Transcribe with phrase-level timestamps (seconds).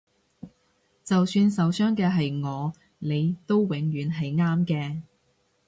[1.03, 5.01] 就算受傷嘅係我你都永遠係啱嘅